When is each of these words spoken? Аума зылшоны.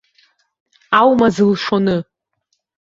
Аума 0.99 1.27
зылшоны. 1.35 1.97